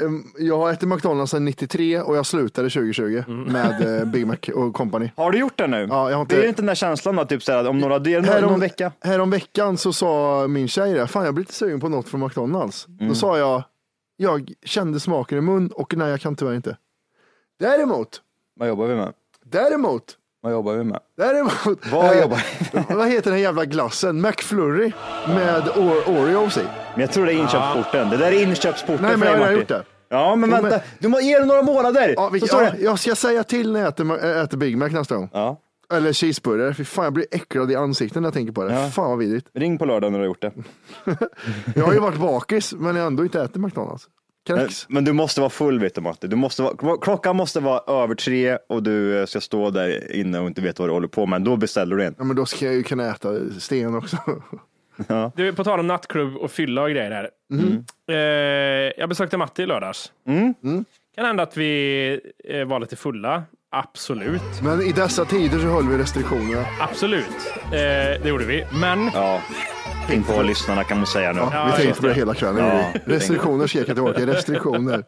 [0.00, 3.42] eh, jag har ätit McDonalds sedan 93 och jag slutade 2020 Mm.
[3.52, 5.10] med eh, Big Mac och company.
[5.16, 5.86] Har du gjort det nu?
[5.90, 7.98] Ja, jag har inte- Det är inte den där känslan då, typ såhär, om några,
[7.98, 8.92] det är någon, någon vecka.
[9.00, 12.20] Härom veckan så sa min tjej det, fan jag blir lite sugen på något från
[12.24, 12.86] McDonalds.
[12.88, 13.08] Mm.
[13.08, 13.62] Då sa jag,
[14.16, 16.76] jag kände smaken i mun och nej jag kan tyvärr inte.
[17.58, 18.20] Däremot,
[18.54, 19.12] Vad jobbar vi med?
[19.44, 20.04] däremot,
[20.42, 20.98] Vad jobbar vi med?
[21.16, 21.86] däremot.
[21.92, 22.42] Vad eh, jobbar
[22.96, 24.20] Vad heter den här jävla glassen?
[24.22, 24.92] McFlurry
[25.28, 25.62] med
[26.06, 26.62] Oreos i.
[26.94, 28.10] Men jag tror det är inköpsporten.
[28.10, 29.58] Det där är inköpsporten Nej, men jag dig, har redan Martin.
[29.58, 29.84] gjort det.
[30.16, 30.68] Ja, men Jo, vänta.
[30.70, 32.14] men- Du må ge det några månader.
[32.16, 32.82] Ja, vi, så står ja, det.
[32.82, 35.30] jag ska säga till när jag äter, Ma- äter Big Mac nästa gång.
[35.32, 35.60] Ja.
[35.92, 36.74] Eller cheeseburgare.
[36.74, 38.74] Fy fan jag blir äcklad i ansiktet när jag tänker på det.
[38.74, 38.88] Ja.
[38.90, 39.46] Fan vad vidrigt.
[39.54, 40.52] Ring på lördag när du har gjort det.
[41.74, 44.04] Jag har ju varit bakis men jag har ändå inte ätit McDonalds.
[44.56, 46.26] Men, men du måste vara full vet du Matte.
[46.26, 50.38] Du måste vara, klockan måste vara över tre och du eh, ska stå där inne
[50.40, 51.42] och inte vet vad du håller på med.
[51.42, 52.14] Då beställer du en.
[52.18, 54.16] Ja men då ska jag ju kunna äta sten också.
[55.08, 55.32] Ja.
[55.36, 57.30] Du, på tal om nattklubb och fylla och grejer här.
[57.52, 57.84] Mm.
[58.08, 60.12] Eh, jag besökte Matti i lördags.
[60.28, 60.54] Mm.
[61.16, 63.42] Kan hända att vi eh, var lite fulla.
[63.72, 64.62] Absolut.
[64.62, 66.64] Men i dessa tider så höll vi restriktionerna.
[66.80, 67.52] Absolut.
[67.64, 68.64] Eh, det gjorde vi.
[68.80, 69.40] Men Ja,
[70.12, 71.40] in på lyssnarna kan man säga nu.
[71.52, 72.66] Ja, vi tänkte på det hela kvällen.
[72.66, 72.82] Ja.
[73.04, 74.26] Restriktioner skrek jag till Åke.
[74.26, 75.04] Restriktioner.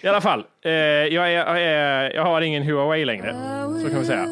[0.02, 0.44] i alla fall.
[0.64, 3.34] Eh, jag, är, jag, jag har ingen Huawei längre.
[3.82, 4.26] Så kan vi säga.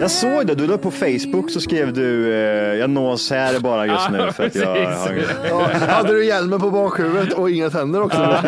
[0.00, 3.86] Jag såg det, du la på Facebook så skrev du, eh, jag nås här bara
[3.86, 5.14] just nu för att jag har...
[5.48, 8.18] Ja, hade du hjälmen på bakhuvudet och inga tänder också?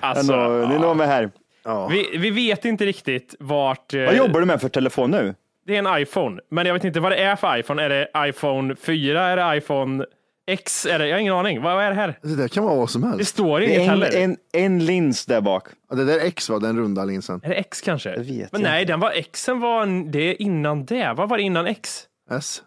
[0.00, 1.30] Alltså, Ändå, ni når mig här.
[1.64, 1.88] Ja.
[1.88, 3.94] vi, vi vet inte riktigt vart...
[3.94, 5.34] eh, Vad jobbar du med för telefon nu?
[5.66, 7.82] Det är en iPhone, men jag vet inte vad det är för iPhone.
[7.82, 9.22] Är det iPhone 4?
[9.22, 10.04] Är det iPhone
[10.46, 10.86] X?
[10.86, 11.62] Är det, jag har ingen aning.
[11.62, 12.18] Vad, vad är det här?
[12.22, 13.30] Det där kan vara vad som Det helst.
[13.30, 14.16] står Det inget är en, heller.
[14.16, 15.66] en, en lins där bak.
[15.90, 17.40] Ja, det där är X va, den runda linsen.
[17.44, 18.10] Är det X kanske?
[18.10, 21.12] Det vet men jag nej, den var Xen var en, det är innan det.
[21.16, 22.04] Vad var det innan X?
[22.30, 22.62] S.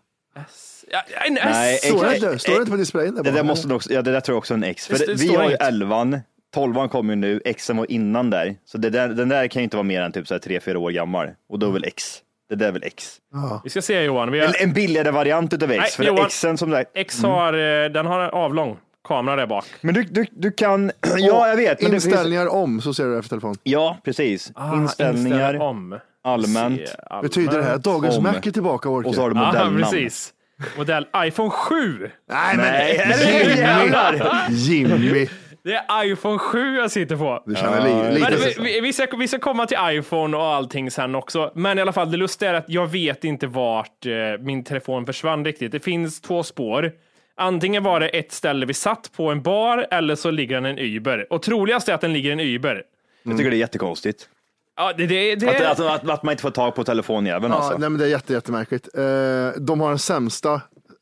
[0.91, 1.43] Ja, en S.
[1.45, 3.93] Nej, Står det inte, står det inte på displayen där Det där måste nog också,
[3.93, 4.87] ja det där tror jag också är en X.
[4.87, 5.61] För Det- det, vi står har ju inget.
[5.61, 6.19] 11
[6.53, 8.55] 12 kommer ju nu, Xen var innan där.
[8.65, 11.27] Så det där, den där kan ju inte vara mer än typ 3-4 år gammal.
[11.49, 12.21] Och då är väl X.
[12.49, 13.17] Det där är väl X.
[13.63, 14.31] Vi ska se Johan.
[14.31, 15.79] Vi har, En, en billigare variant utav X.
[15.81, 16.29] Nej, för Johan.
[16.29, 16.85] Xen som där.
[16.95, 18.77] X har, eh, den har en avlång
[19.07, 19.65] kamera där bak.
[19.81, 21.81] Men du, du, du kan, ja jag vet.
[21.81, 23.55] Men det finns, Inställningar om så ser du det för telefon.
[23.63, 24.51] ja precis.
[24.55, 25.99] Ah, Inställningar, inställ om.
[26.23, 26.79] allmänt.
[27.09, 27.21] Allmänt.
[27.23, 28.23] Betyder det här att dagens Om.
[28.23, 29.09] Mac är tillbaka Orke?
[29.09, 29.77] Och så har du Ja, modellnamn.
[29.77, 30.31] precis.
[30.77, 31.99] Modell iPhone 7.
[31.99, 34.47] Nej Nej, men eller jävlar.
[34.49, 35.27] Jimmy!
[35.65, 37.43] Det är iPhone 7 jag sitter på.
[37.45, 40.43] Du känner li, Men lite vi, vi, vi, ska, vi ska komma till iPhone och
[40.43, 41.51] allting sen också.
[41.55, 45.05] Men i alla fall, det lustiga är att jag vet inte vart eh, min telefon
[45.05, 45.71] försvann riktigt.
[45.71, 46.91] Det finns två spår.
[47.35, 50.69] Antingen var det ett ställe vi satt på en bar eller så ligger den i
[50.69, 51.33] en Uber.
[51.33, 52.83] Och troligast är att den ligger i en Uber.
[53.23, 54.29] Jag tycker det är jättekonstigt.
[54.77, 57.59] Ja, det, det, det, Att, att, att, att man inte får tag på telefonjäveln Ja,
[57.59, 57.77] alltså.
[57.77, 58.97] nej, men det är jätte, jättemärkligt.
[58.97, 59.03] Eh,
[59.61, 60.53] de har den sämsta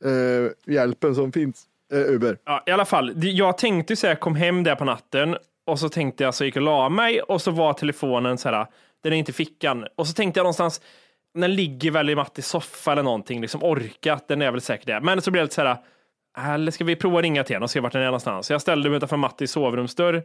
[0.06, 1.67] eh, hjälpen som finns.
[1.94, 2.38] Eh, Uber.
[2.46, 3.14] Ja, i alla fall.
[3.16, 6.56] Jag tänkte så här, kom hem där på natten och så tänkte jag så gick
[6.56, 8.68] och la mig och så var telefonen så här,
[9.04, 9.88] den är inte i fickan.
[9.96, 10.82] Och så tänkte jag någonstans,
[11.34, 15.02] den ligger väl i Mattis soffa eller någonting, liksom orkat, den är väl säkert det.
[15.02, 15.78] Men så blev det så här,
[16.38, 18.48] äh, eller ska vi prova ringa till henne och se vart den är någonstans?
[18.48, 20.24] Så jag ställde mig utanför Mattis sovrumsdörr,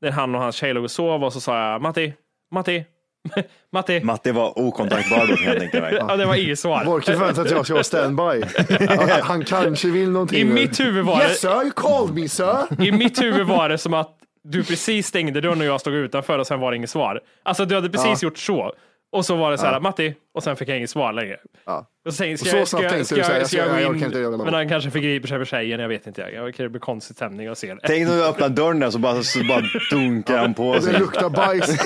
[0.00, 2.14] där han och hans tjej låg och sov och så sa jag, Matti,
[2.50, 2.84] Matti,
[3.72, 4.00] Matti.
[4.00, 5.94] Matte var okontaktbar då kan jag tänka mig.
[6.08, 6.84] Ja, det var inget svar.
[6.88, 8.42] Orke förväntar att jag ska vara standby.
[8.88, 10.38] Att han kanske vill någonting.
[10.38, 12.82] I mitt huvud var Yes det, sir, you called me sir.
[12.84, 16.38] I mitt huvud var det som att du precis stängde dörren och jag stod utanför
[16.38, 17.20] och sen var det inget svar.
[17.42, 18.72] Alltså du hade precis gjort så.
[19.12, 21.36] Och så var det så här, Matti, och sen fick jag inget svar längre.
[21.66, 21.86] Ja.
[22.06, 23.80] Och sen, ska, Och så jag- snabbt ska, tänkte ska, du jag, jag ska jag
[23.80, 24.44] jag gå orkar inte göra det.
[24.44, 26.20] Men han kanske förgriper sig för tjejen, jag vet inte.
[26.20, 27.80] Jag kan det bli konstig stämning och se det.
[27.86, 30.98] Tänk när du öppnar dörren där så bara, så bara dunkar han på Det sig.
[30.98, 31.78] luktar bajs i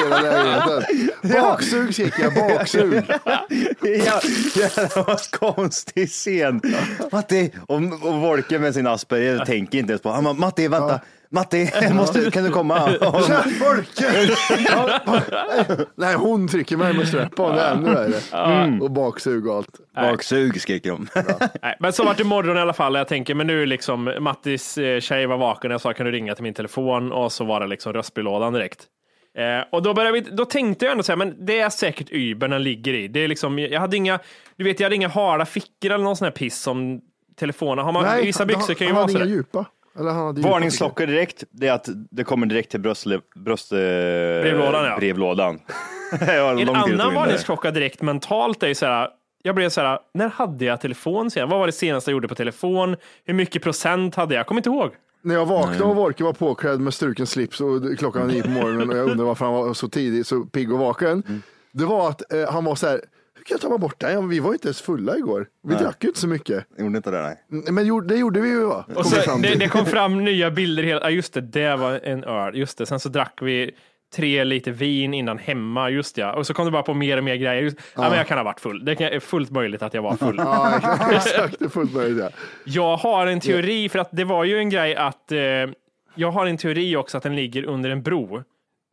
[0.00, 0.82] hela lägenheten.
[1.42, 2.94] Baksug skrek jag, baksug.
[4.06, 4.20] Ja,
[4.56, 6.60] jävlar vad konstig scen.
[7.12, 11.00] Matti, och, och Volke med sin Asperger tänker inte ens på, ah, Matti vänta,
[11.34, 12.88] Matti, måste, kan du komma?
[15.94, 18.78] Nej, hon trycker mig med strap-on, det är ännu värre.
[18.80, 19.80] Och baksug och allt.
[19.94, 21.08] Baksug skrek de.
[21.62, 22.94] Nej, men så vart det morgon i alla fall.
[22.94, 25.70] Jag tänker, men nu liksom, Mattis eh, tjej var vaken.
[25.70, 27.12] Jag sa, kan du ringa till min telefon?
[27.12, 28.86] Och så var det liksom röstbrevlådan direkt.
[29.38, 32.48] Eh, och då, började vi, då tänkte jag ändå säga, men det är säkert Uber
[32.48, 33.08] den ligger i.
[33.08, 34.18] Det är liksom, jag hade inga,
[34.56, 37.00] du vet, jag hade inga hala fickor eller någon sån här piss som
[37.38, 37.84] telefonen.
[37.84, 39.34] Har man, vissa byxor kan ju han vara hade inga sådär.
[39.34, 39.64] djupa.
[39.98, 40.50] Eller han hade djupa fickor.
[40.50, 44.96] Varningsklockor direkt, det är att det kommer direkt till bröst, eh, Brevlådan, ja.
[44.98, 45.58] brevlådan.
[46.20, 49.08] En annan varningsklocka direkt mentalt är ju så här.
[49.42, 51.48] Jag blev så här, när hade jag telefon sen?
[51.48, 52.96] Vad var det senaste jag gjorde på telefon?
[53.24, 54.40] Hur mycket procent hade jag?
[54.40, 54.90] Jag kommer inte ihåg.
[55.22, 58.50] När jag vaknade och Wolke var påklädd med struken slips och klockan var nio på
[58.50, 61.42] morgonen och jag undrade varför han var så tidig, så pigg och vaken.
[61.72, 63.00] Det var att eh, han var så här,
[63.44, 64.12] kan jag ta bort den?
[64.12, 65.46] Ja, Vi var inte ens fulla igår.
[65.62, 66.64] Vi drack ju inte så mycket.
[66.78, 67.44] Gjorde inte det nej.
[67.52, 68.84] Mm, Men det gjorde vi ju va?
[68.94, 70.82] Och så, det, det kom fram nya bilder.
[70.82, 72.56] Hela, ja, just det, det var en öl.
[72.56, 72.86] Just det.
[72.86, 73.70] Sen så drack vi
[74.14, 75.90] tre liter vin innan hemma.
[75.90, 76.32] Just ja.
[76.32, 77.62] Och så kom det bara på mer och mer grejer.
[77.62, 78.00] Just, ja.
[78.08, 78.84] men jag kan ha varit full.
[78.84, 80.36] Det är fullt möjligt att jag var full.
[80.44, 80.80] Ja,
[81.12, 81.58] exakt.
[81.58, 82.18] Det är fullt möjligt.
[82.18, 82.30] Ja.
[82.64, 85.38] Jag har en teori, för att det var ju en grej att eh,
[86.14, 88.42] jag har en teori också att den ligger under en bro.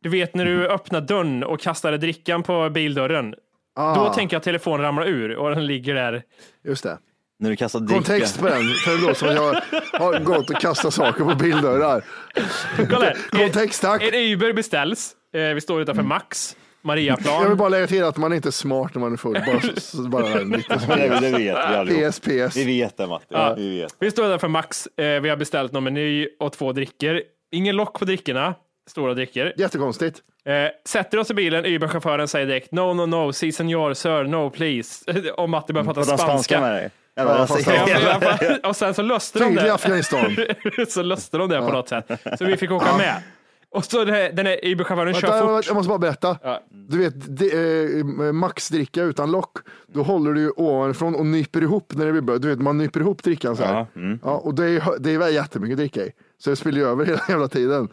[0.02, 3.34] Du vet när du öppnar dörren och kastar drickan på bildörren.
[3.74, 6.22] Ah, Då tänker jag att telefonen ramlar ur och den ligger där.
[6.64, 6.98] Just det.
[7.38, 7.94] När du kastar dricka.
[7.94, 11.34] Kontext på den, för det låter som att jag har gått och kastat saker på
[11.34, 12.04] bildörrar.
[12.90, 13.14] Kolla.
[13.30, 14.02] Kontext tack.
[14.02, 15.12] En Uber beställs.
[15.34, 17.56] Eh, vi står utanför Max, Jag vill Mariaplan.
[17.56, 19.32] bara lägga till att man inte är smart när man är full.
[20.02, 22.12] Bara, bara en liten det, det vet vi allihop.
[22.12, 22.56] PS, PS.
[22.56, 23.24] Vi vet det Matti.
[23.28, 23.54] Ja.
[23.56, 23.96] Vi vet.
[23.98, 24.86] Vi står utanför Max.
[24.86, 27.20] Eh, vi har beställt någon meny och två drickor.
[27.52, 28.54] Ingen lock på drickorna.
[28.90, 29.52] Stora drickor.
[29.56, 30.18] Jättekonstigt.
[30.44, 30.52] Eh,
[30.88, 35.04] sätter oss i bilen, Uber-chauffören säger direkt no, no, no, si senor, sir, no please.
[35.36, 36.26] Och Matti börjar prata spanska.
[36.26, 36.90] spanska med dig.
[37.14, 38.56] Ja, ja.
[38.68, 39.74] Och sen så löste de det.
[39.74, 40.36] Afghanistan.
[40.88, 42.10] så löste de det på något sätt.
[42.38, 43.22] Så vi fick åka med.
[43.70, 45.66] Och så det här- den här Uber-chauffören kör Vänta, fort.
[45.66, 46.36] jag måste bara berätta.
[46.70, 47.52] Du vet, det,
[47.98, 52.38] eh, maxdricka utan lock, då håller du ju ovanifrån och nyper ihop när det blir.
[52.38, 53.74] Du vet, man nyper ihop drickan så här.
[53.74, 54.18] Ja, Ja, mm.
[54.22, 56.12] och det är, det är jättemycket dricka i.
[56.38, 57.88] Så jag spiller ju över hela jävla tiden.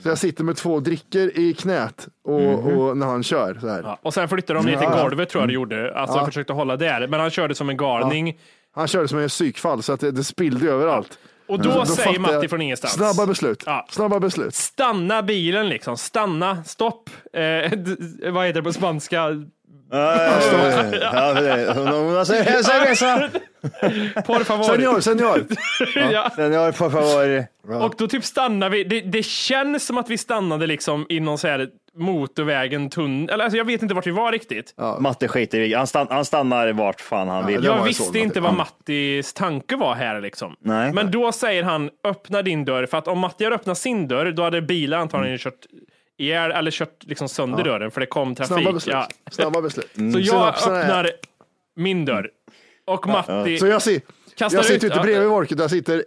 [0.00, 3.82] Så jag sitter med två drickor i knät och, och när han kör så här.
[3.84, 5.02] Ja, och sen flyttade de ner till Ja.
[5.02, 5.94] golvet tror jag det gjorde.
[5.94, 6.26] Alltså Ja.
[6.26, 7.06] försökte hålla där.
[7.06, 8.38] Men han körde som en galning.
[8.74, 11.18] Han körde som en psykfall så att det, det spillde överallt.
[11.48, 12.92] Och då Så säger fattar jag- Matti från ingenstans.
[12.94, 13.62] Snabba beslut.
[13.66, 13.86] Ja.
[13.90, 14.54] Snabba beslut.
[14.54, 15.96] Stanna bilen liksom.
[15.96, 17.10] Stanna, stopp.
[17.32, 17.42] Eh,
[18.32, 19.26] vad heter det på spanska?
[19.92, 23.28] Ja, ja.
[24.26, 24.64] Por favor.
[24.64, 25.46] Senior, senior.
[26.12, 26.30] ja.
[26.36, 27.46] Senior, por favor.
[27.84, 28.84] Och då typ stannar vi.
[28.84, 33.28] Det, det känns som att vi stannade liksom i någon så här motorvägen, tunn...
[33.28, 34.74] Eller alltså jag vet inte vart vi var riktigt.
[34.98, 37.64] Matte skiter i han, stann, han stannar vart fan han vill.
[37.64, 38.40] Jag ju visste inte Matti.
[38.40, 40.56] vad Mattis tanke var här liksom.
[40.60, 40.92] Nej.
[40.92, 44.32] Men då säger han öppna din dörr för att om Matti hade öppnat sin dörr
[44.32, 45.66] då hade bilar antagligen kört
[46.18, 48.52] ihjäl eller kört liksom sönder dörren för det kom trafik.
[48.56, 48.94] Snabba beslut.
[48.94, 49.08] Ja.
[49.30, 49.90] Snabba beslut.
[49.94, 51.10] Så jag Synapserna är- öppnar
[51.76, 52.30] min dörr
[52.86, 54.00] och Matti Så jag, ser,
[54.36, 55.02] kastar jag sitter ut- ute ja.
[55.02, 56.04] bredvid Vorket, jag sitter,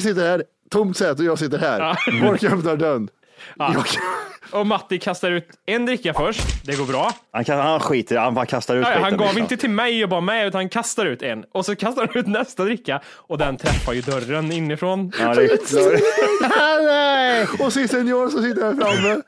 [0.00, 1.96] sitter här, tomt säte och jag sitter här.
[2.24, 3.08] Vorket öppnar dörren.
[3.56, 3.84] Jag,
[4.54, 6.40] och Matti kastar ut en dricka först.
[6.64, 7.12] Det går bra.
[7.32, 9.38] Han, kan, han skiter han bara kastar ut Ja, han gav liksom.
[9.42, 12.16] inte till mig och bara med utan han kastar ut en och så kastar han
[12.20, 15.12] ut nästa dricka och den träffar ju dörren inifrån.
[15.20, 15.44] Ja, det,
[17.64, 19.22] och så senior som sitter här framme.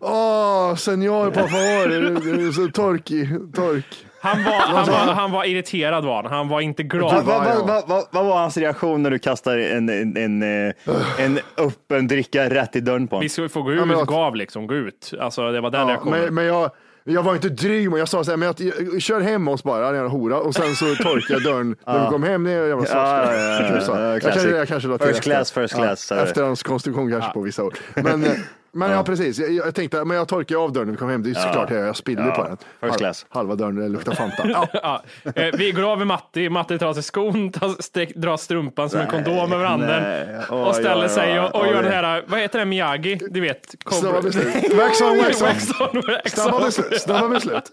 [0.00, 1.88] Åh, senior por favor.
[1.88, 1.96] Det
[2.32, 4.05] är- det är så torkig, tork.
[4.26, 6.32] Han var, han var, han var irriterad var han.
[6.32, 7.24] Han var inte Vad glad.
[7.24, 10.72] va, va, va, va, vad var hans reaktion när du kastar en, en, en, eh,
[11.18, 13.22] en öppen dricka rätt i dörren på honom?
[13.22, 15.12] Vi skulle få gå ut, Ja, vad- gav liksom, gå ut.
[15.20, 16.20] Alltså det var den Ja, reaktionen.
[16.20, 16.70] men, men jag,
[17.04, 19.62] jag var inte dryg, men jag sa så här, men jag, jag, kör hem oss
[19.62, 20.36] bara, jävla hora.
[20.38, 22.44] Och sen så torkar jag dörren när vi kom hem.
[22.44, 23.92] Det är jävla Ja, ja, ja, Typ så.
[23.92, 24.42] ja, jag, classic.
[24.42, 25.30] kanske, jag kanske la till First efter.
[25.30, 26.24] class, first class, Ja, så är det.
[26.24, 27.78] efterhands konstruktion kanske på vissa ord.
[27.94, 28.30] Men, eh,
[28.76, 29.38] men ja, precis.
[29.38, 31.22] Jag, jag tänkte, men jag torkar av dörren när vi kom hem.
[31.22, 32.56] Det är såklart jag, jag spillde på den.
[32.80, 33.26] first class.
[33.28, 34.48] Halva dörren luktar Fanta.
[34.48, 34.68] Ja.
[34.72, 35.02] Ja,
[35.34, 38.90] eh, vi går av med Matti, Matti tar av sig skon, tar, sträck, drar strumpan
[38.90, 40.02] som en kondom över handen
[40.48, 43.18] och ställer sig och, och gör den här, vad heter det, Miyagi?
[43.30, 44.46] Du vet, Snabba beslut.
[44.74, 46.00] Wax on, wax on.
[46.26, 47.00] Snabba beslut.
[47.00, 47.64] Snabba beslut.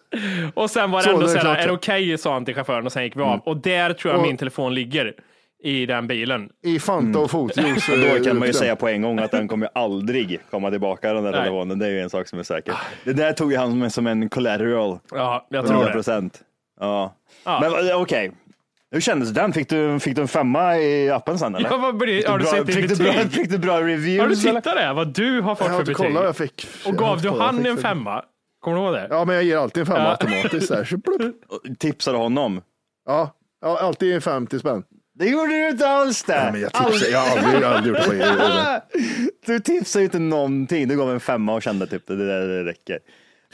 [0.53, 2.85] Och sen var det Så, ändå så här, är det okej, sa han till chauffören
[2.85, 3.39] och sen gick vi av.
[3.39, 5.13] Och där tror jag Och- min telefon ligger
[5.63, 6.49] i den bilen.
[6.63, 7.87] I Fanta och fotjuice.
[8.17, 11.23] Då kan man ju säga på en gång att den kommer aldrig komma tillbaka den
[11.23, 11.39] där Nej.
[11.39, 11.79] telefonen.
[11.79, 12.75] Det är ju en sak som är säker.
[13.03, 14.99] Det där tog ju han som en, collateral.
[15.11, 15.93] Ja, jag tror 100 det.
[15.93, 16.41] procent.
[16.79, 17.15] Ja.
[17.43, 17.59] Ja.
[17.61, 18.31] Men eh, okej.
[18.91, 19.53] Hur kändes den?
[19.53, 21.69] Fick du, fick du en femma i appen sen eller?
[21.69, 24.19] Ja, vad blir, Fick har du bra, sett fick, du bra, fick du bra reviews?
[24.21, 24.59] Har du eller?
[24.61, 24.93] tittat där?
[24.93, 26.15] Vad du har fått Jag för betyg?
[26.15, 26.67] jag fick.
[26.85, 28.23] Och gav du han en femma?
[28.61, 29.07] Kommer du ihåg det?
[29.09, 30.09] Ja, men jag ger alltid en femma Ja.
[30.11, 30.71] automatiskt.
[31.79, 32.61] Tipsar du honom?
[33.05, 34.83] Ja, ja, alltid en 50 spänn.
[35.15, 36.33] Det gjorde du inte alls det.
[36.35, 36.85] Ja, men jag jag har
[37.37, 38.97] aldrig, jag aldrig gjort det på.
[39.45, 40.87] Du tipsar ju inte någonting.
[40.87, 42.99] Du gav en femma och kände typ det där det räcker.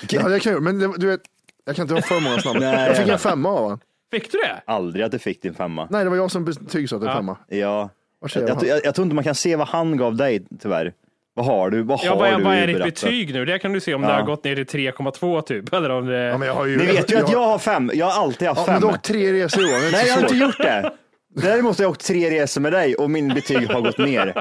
[0.10, 1.22] Det hade jag men det, du vet,
[1.66, 2.60] jag kan inte ha för många snabba.
[2.60, 3.80] Nej, Jag fick jag en femma av honom.
[4.12, 4.62] Fick du det?
[4.66, 5.88] Aldrig att du fick din femma.
[5.92, 7.38] Nej, det var jag som betygsatte en femma.
[7.48, 7.90] Ja.
[8.34, 8.68] Jag, han?
[8.68, 10.94] jag, jag tror inte man kan se vad han gav dig tyvärr.
[11.34, 11.82] Vad har du?
[11.84, 13.46] Vad Ja, har vad, är- du vad är ditt betyg nu?
[13.46, 14.14] Det kan du se om det Ja.
[14.14, 15.74] har gått ner till 3,2 typ.
[15.74, 16.18] Eller om det...
[16.18, 17.92] Ja, men jag har ju, Ni vet ju att jag har fem.
[17.94, 18.82] Jag har alltid haft Ja, men fem.
[18.82, 19.82] du har åkt tre resor Johan.
[19.82, 20.92] det Nej, jag har inte gjort det.
[21.36, 24.34] Däremot har jag åkt tre resor med dig och min betyg har gått ner.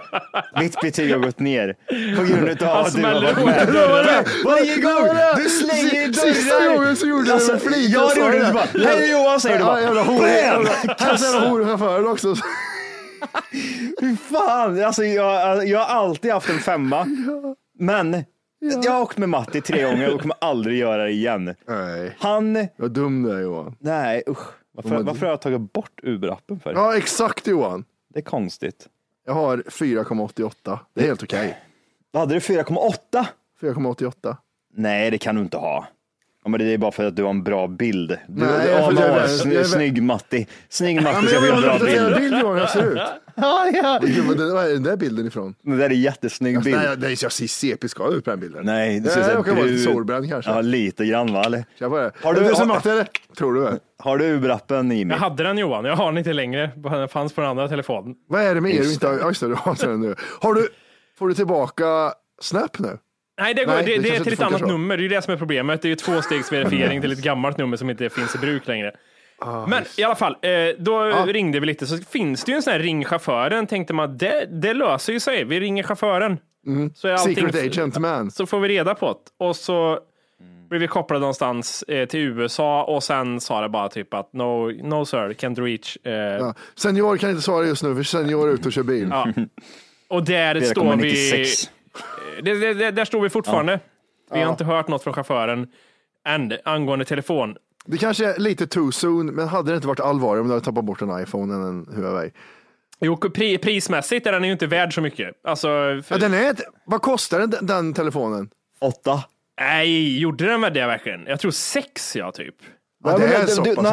[0.61, 1.77] Mitt betyg har gått ner
[2.17, 3.57] på grund av att du har varit med.
[3.63, 4.25] ihop dörren.
[4.45, 6.77] Varje gång du slänger i Sista dörrar.
[6.77, 7.91] gången så gjorde jag Alltså, det med flit.
[7.91, 8.53] Ja, Jag gjorde du det.
[8.53, 8.85] bara.
[8.89, 9.81] Hej Johan säger du Ja, bara.
[9.81, 10.19] jävla hor.
[10.19, 10.29] Bam!
[10.29, 12.35] jävla- Kanske jävla horchauffören också.
[14.01, 17.07] Fy fan, alltså, jag, jag har alltid haft en femma.
[17.79, 18.25] Men
[18.85, 21.55] jag har åkt med Matti tre gånger och kommer aldrig göra det igen.
[21.69, 23.75] Nej, Han, vad dum du är Johan.
[23.81, 24.47] nej usch.
[24.83, 26.73] Varför, varför har jag tagit bort Uber-appen för?
[26.73, 27.85] Ja, exakt Johan.
[28.09, 28.89] Det är konstigt.
[29.27, 30.79] Jag har 4,88.
[30.95, 31.59] Det är helt okej.
[32.11, 32.39] Vad hade du?
[32.41, 33.27] 4,8?
[33.61, 34.37] 4,88.
[34.75, 35.87] Nej, det kan du inte ha.
[36.49, 38.09] Ja, men det är bara för att du har en bra bild.
[38.29, 40.47] Du, Nej, du, jag ja, får- jag- har jag- sny, jag- snygg Matti.
[40.69, 42.17] Snygg Matti ska jag få vill en ha bra bild.
[42.17, 42.99] bild Johan, hur jag ser ut.
[43.41, 44.01] Ja, ja.
[44.03, 45.55] Gud, vad det- Vad är den där bilden ifrån?
[45.63, 46.77] Det där är en jättesnygg bild.
[46.77, 48.65] Nej, nej, jag ser CP ska ut på den bilden.
[48.67, 50.51] Nej, det ser så här jag kan vara lite brun- solbränd kanske.
[50.51, 51.43] Ja, lite grann va?
[51.45, 51.65] Eller?
[51.79, 52.13] Kör på det.
[52.23, 53.07] Har du- som har- matte eller?
[53.39, 53.79] Tror du det?
[53.99, 55.15] Har du Uber-appen Jimmy?
[55.15, 56.71] Jag hade den Johan, jag har den inte längre.
[56.77, 58.15] Den fanns på den andra telefonen.
[58.29, 59.19] Vad är det med er du Just inte har?
[59.19, 60.15] Ja, just det, du har den nu.
[60.41, 60.69] Har du,
[61.19, 61.85] får du tillbaka
[62.43, 62.99] Snap nu?
[63.39, 64.67] Nej, det, går, Nej, det, det det, är till ett annat så.
[64.67, 64.97] nummer.
[64.97, 65.83] Det är det som är problemet.
[65.83, 68.93] Det är ju tvåstegsverifiering till ett gammalt nummer som inte finns i bruk längre.
[69.41, 72.63] Ah, Men i alla fall, eh, då ringde vi lite så finns det ju en
[72.63, 73.67] sån här ring chauffören.
[73.67, 75.45] Tänkte man det, det löser ju sig.
[75.45, 76.39] Vi ringer chauffören.
[76.95, 77.53] Så är allting, Mm.
[77.53, 78.31] Secret agent man.
[78.31, 79.07] Så får vi reda på
[79.39, 79.45] det.
[79.47, 79.99] Och så
[80.69, 84.73] Blev vi kopplade någonstans eh, till USA och sen sa det bara typ att no,
[84.89, 85.97] no sir, can't reach.
[86.05, 86.55] Eh, Ja.
[86.75, 89.09] Senior kan inte svara just nu, för senior är ute och kör bil.
[89.11, 89.29] Ja.
[90.09, 91.45] Och där står vi.
[92.37, 92.43] 96.
[92.45, 93.81] Det, det, det, där står vi fortfarande.
[94.31, 94.51] Vi har Ja.
[94.51, 95.67] inte hört något från chauffören
[96.29, 97.57] än angående telefon.
[97.87, 100.65] Det kanske är lite too soon, men hade det inte varit allvarligare om du hade
[100.65, 102.31] tappat bort en iPhone än en Huawei?
[103.01, 105.35] Jo, pri, prismässigt är den ju inte värd så mycket.
[105.45, 105.67] Alltså,
[106.05, 108.51] för, Ja, den är, ett- vad kostar den, den telefonen?
[108.81, 109.25] Åtta.
[109.61, 111.27] Nej, gjorde den med det verkligen?
[111.27, 112.55] Jag tror sex, ja, typ.
[113.05, 113.89] Ja, det är så pass ändå.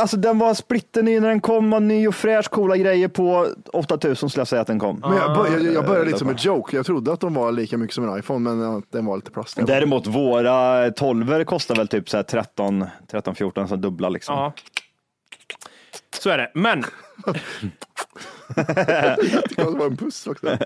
[0.00, 4.30] alltså den var splitterny när den kom, var ny och fräsch, coola grejer på 8000
[4.30, 4.98] skulle jag säga att den kom.
[5.00, 6.76] Men jag, bör, jag, började lite som en joke.
[6.76, 9.58] Jag trodde att de var lika mycket som en iPhone, men den var lite plast.
[9.66, 14.34] Däremot våra 12 kostar väl typ så här 13, 13 14, så dubbla liksom.
[14.34, 14.52] Ja.
[16.18, 16.50] Så är det.
[16.54, 16.84] Men
[19.56, 20.58] det var en puss också.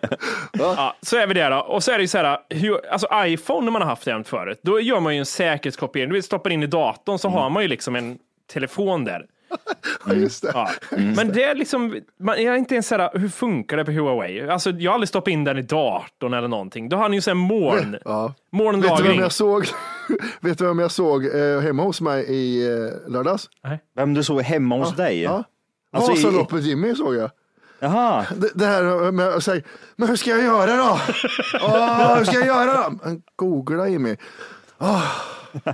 [0.53, 1.57] ja, så är vi det då.
[1.59, 4.25] Och så är det ju så här, hur, alltså iPhone när man har haft den
[4.25, 6.13] förut, då gör man ju en säkerhetskopiering.
[6.13, 8.19] Du stoppar in i datorn så har man ju liksom en
[8.53, 9.27] telefon där.
[10.07, 10.51] Ja, just det.
[10.55, 10.71] Ja.
[10.91, 14.49] Men det är liksom, man, jag är inte ens såhär, hur funkar det på Huawei?
[14.49, 16.89] Alltså, jag har aldrig stoppat in den i datorn eller någonting.
[16.89, 18.27] Då har ni ju såhär moln, Ja.
[18.27, 19.09] Vet du molnlagring.
[19.11, 19.67] vem jag såg?
[20.41, 23.49] Vet du vem jag såg eh, hemma hos mig i eh, lördags?
[23.97, 25.23] Vem du såg hemma hos dig?
[25.23, 25.45] Ja.
[25.93, 27.31] Alltså, i- Vasaloppet Jimmy såg jag.
[27.83, 29.63] Jaha, Det, det här med att säga,
[29.97, 30.99] men hur ska jag göra då?
[31.63, 32.99] Åh, hur ska jag göra då?
[33.05, 34.17] Men googla Jimmy.
[34.79, 35.03] Ja,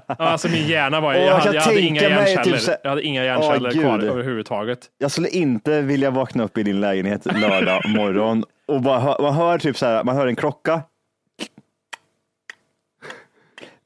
[0.06, 2.42] Alltså min hjärna var jag, jag hade, jag hade inga hjärnceller.
[2.42, 4.78] typ så- jag hade inga hjärnceller Åh, kvar överhuvudtaget.
[4.98, 9.34] jag skulle inte vilja vakna upp i din lägenhet lördag morgon och bara hör, man
[9.34, 10.82] hör typ så här, man hör en klocka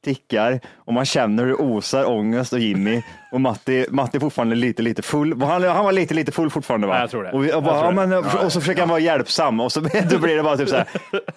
[0.04, 4.56] tickar och man känner hur det osar ångest och Jimmy och Matti, Matti är fortfarande
[4.56, 5.42] lite, lite full.
[5.42, 6.94] Han, han var lite, lite full fortfarande va?
[6.94, 7.32] Ja, jag tror det.
[7.32, 10.18] Och, vi, och, bara, ja, men, och så försöker han vara hjälpsam och så då
[10.18, 10.86] blir det bara typ så här.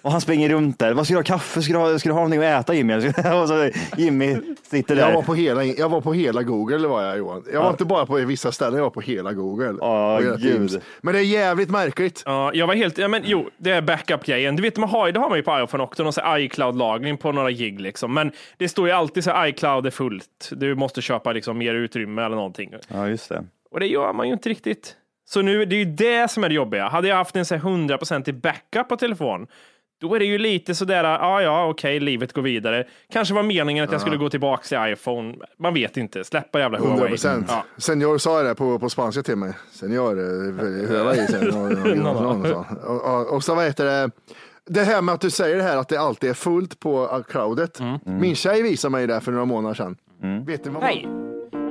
[0.02, 0.92] Och han springer runt där.
[0.92, 1.62] Vad ska du ha kaffe?
[1.62, 2.94] Ska du ha, ska du ha någonting att äta Jimmy?
[3.42, 5.08] Och så Jimmy sitter där.
[5.08, 7.44] Jag var, på hela, jag var på hela Google var jag Johan.
[7.52, 9.74] Jag var inte bara på vissa ställen, jag var på hela Google.
[9.80, 10.80] Ja, hela gud.
[11.00, 12.22] Men det är jävligt märkligt.
[12.26, 14.56] Ja, jag var helt, ja, men jo, det är backup-grejen.
[14.56, 17.50] Du vet, man har, det har man ju på iPhone också, någon iCloud-lagring på några
[17.50, 18.14] gig liksom.
[18.14, 20.50] Men det står ju alltid så här, iCloud är fullt.
[20.50, 22.74] Du måste köpa liksom mer utrymme eller någonting.
[22.88, 23.44] Ja, just det.
[23.70, 24.96] Och det gör man ju inte riktigt.
[25.28, 26.88] Så nu, det är ju det som är det jobbiga.
[26.88, 29.46] Hade jag haft en så här 100% i backup på telefon,
[30.00, 32.84] då är det ju lite sådär, ja, ja, okej, livet går vidare.
[33.12, 35.34] Kanske var meningen att jag skulle gå tillbaka till iPhone.
[35.58, 36.24] Man vet inte.
[36.24, 37.10] Släppa jävla 100 Huawei.
[37.10, 37.46] procent.
[37.48, 37.64] Ja.
[37.76, 39.52] Senior sa det på, på spanska till mig.
[39.70, 41.26] Senior, eh, Huawei.
[41.26, 42.06] senior.
[42.86, 44.10] Och, och, och så vad heter det?
[44.66, 47.80] Det här med att du säger det här att det alltid är fullt på cloudet.
[48.04, 49.96] Min tjej visade mig det för några månader sedan.
[50.46, 50.90] Vet du vad man...
[50.90, 51.25] Hej!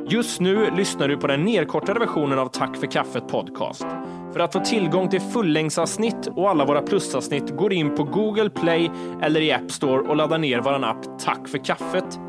[0.08, 3.86] Just nu lyssnar du på den nedkortade versionen av Tack för kaffet podcast.
[4.34, 8.92] För att få tillgång till fullängdsavsnitt och alla våra plusavsnitt går in på Google Play
[9.22, 12.20] eller i App Store och laddar ner vår app Tack för kaffet.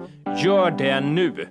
[0.44, 1.48] Gör det nu!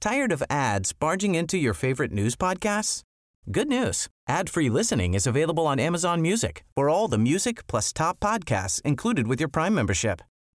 [0.00, 3.00] Tired of ads barging into your favorite news podcasts?
[3.46, 4.08] Good news.
[4.28, 9.26] Ad-free listening is available on Amazon Music for all the music plus top podcasts included
[9.26, 10.20] with your Prime membership.